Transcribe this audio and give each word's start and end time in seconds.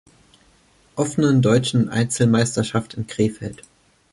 Offenen 0.95 1.43
Deutschen 1.43 1.89
Einzelmeisterschaft" 1.89 2.95
in 2.95 3.05
Krefeld. 3.05 3.61